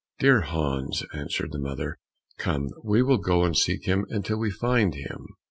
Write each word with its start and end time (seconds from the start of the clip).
"Dear 0.17 0.41
Hans," 0.41 1.03
answered 1.13 1.51
the 1.51 1.59
mother, 1.59 1.99
"come, 2.39 2.69
we 2.83 3.03
will 3.03 3.19
go 3.19 3.43
and 3.43 3.55
seek 3.55 3.85
him 3.85 4.07
until 4.09 4.39
we 4.39 4.49
find 4.49 4.95
him." 4.95 5.27